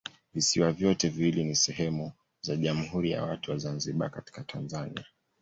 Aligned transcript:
Visiwa 0.33 0.71
vyote 0.71 1.09
viwili 1.09 1.43
ni 1.43 1.55
sehemu 1.55 2.11
za 2.41 2.55
Jamhuri 2.55 3.11
ya 3.11 3.23
Watu 3.23 3.51
wa 3.51 3.57
Zanzibar 3.57 4.11
katika 4.11 4.43
Tanzania. 4.43 5.05